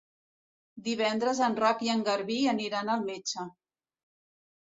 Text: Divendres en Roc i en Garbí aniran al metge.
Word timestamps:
Divendres 0.85 1.41
en 1.47 1.57
Roc 1.63 1.83
i 1.87 1.91
en 1.95 2.01
Garbí 2.07 2.37
aniran 2.55 2.89
al 2.95 3.05
metge. 3.11 3.45